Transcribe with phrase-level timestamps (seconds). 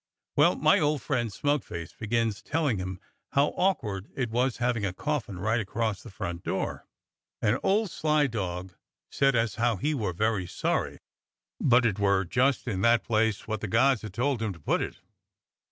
[0.35, 2.99] Well, my old friend smug face begins telling him
[3.33, 6.87] how awk ward it was havin' a coffin right across the front door,
[7.39, 8.73] and old sly dog
[9.11, 10.97] said as how he were very sorry,
[11.59, 14.81] but it were just in that place wot the gods had told him to put
[14.81, 14.97] it.